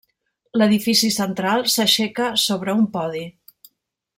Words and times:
L'edifici 0.61 1.11
central 1.17 1.67
s'aixeca 1.73 2.31
sobre 2.45 2.75
un 2.81 2.89
podi. 2.97 3.23